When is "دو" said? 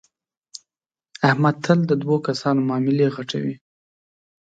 2.03-2.13